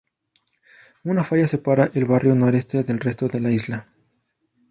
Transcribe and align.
Una 1.03 1.23
falla 1.23 1.45
separa 1.47 1.91
el 1.93 2.05
barrio 2.05 2.33
noreste 2.33 2.83
del 2.83 2.99
resto 2.99 3.27
de 3.27 3.39
la 3.39 3.51
isla. 3.51 3.87